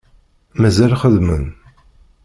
Mazal 0.59 0.93
xeddmen. 1.01 1.45